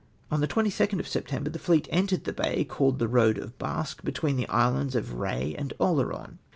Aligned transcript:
''''"On 0.31 0.41
the 0.41 0.47
22nd 0.47 0.97
of 0.99 1.07
September 1.07 1.51
the 1.51 1.59
fleet 1.59 1.87
entered 1.91 2.23
the 2.23 2.33
bay 2.33 2.63
called 2.63 2.97
the 2.97 3.07
Road 3.07 3.37
of 3.37 3.55
Easfpie, 3.59 4.03
between 4.03 4.35
the 4.35 4.47
islands 4.49 4.95
of 4.95 5.09
Ehe 5.13 5.53
and 5.55 5.73
Oleron. 5.79 6.39